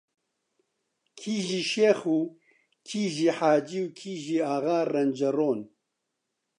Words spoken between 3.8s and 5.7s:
و کیژی ئاغا ڕەنجەڕۆن